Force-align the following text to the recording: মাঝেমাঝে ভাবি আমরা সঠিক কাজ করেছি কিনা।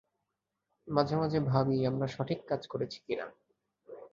মাঝেমাঝে 0.87 1.39
ভাবি 1.41 1.77
আমরা 1.85 2.07
সঠিক 2.07 2.39
কাজ 2.47 2.61
করেছি 2.67 2.97
কিনা। 3.07 3.25